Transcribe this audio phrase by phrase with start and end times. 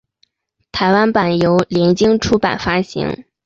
[0.71, 3.25] 台湾版由联经出版发行。